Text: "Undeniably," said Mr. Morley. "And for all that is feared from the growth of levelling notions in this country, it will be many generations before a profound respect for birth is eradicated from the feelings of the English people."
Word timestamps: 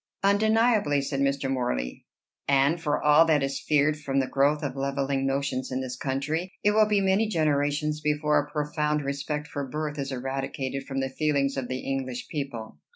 "Undeniably," 0.23 0.99
said 0.99 1.19
Mr. 1.19 1.47
Morley. 1.47 2.07
"And 2.47 2.81
for 2.81 2.99
all 3.03 3.23
that 3.25 3.43
is 3.43 3.59
feared 3.59 3.99
from 3.99 4.19
the 4.19 4.25
growth 4.25 4.63
of 4.63 4.75
levelling 4.75 5.27
notions 5.27 5.71
in 5.71 5.79
this 5.79 5.95
country, 5.95 6.51
it 6.63 6.71
will 6.71 6.87
be 6.87 6.99
many 7.01 7.27
generations 7.27 8.01
before 8.01 8.39
a 8.39 8.49
profound 8.51 9.05
respect 9.05 9.47
for 9.47 9.63
birth 9.69 9.99
is 9.99 10.11
eradicated 10.11 10.87
from 10.87 11.01
the 11.01 11.09
feelings 11.09 11.55
of 11.55 11.67
the 11.67 11.81
English 11.81 12.29
people." 12.29 12.79